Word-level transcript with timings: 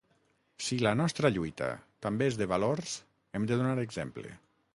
Si 0.67 0.77
la 0.83 0.93
nostra 1.01 1.31
lluita 1.35 1.67
també 2.07 2.31
és 2.31 2.41
de 2.41 2.49
valors 2.55 2.97
hem 3.41 3.47
de 3.53 3.61
donar 3.63 3.77
exemple. 3.87 4.35